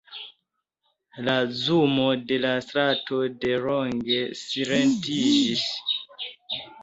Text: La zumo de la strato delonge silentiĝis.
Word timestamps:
La 1.27 1.35
zumo 1.65 2.05
de 2.31 2.39
la 2.45 2.53
strato 2.69 3.19
delonge 3.45 4.23
silentiĝis. 4.41 5.69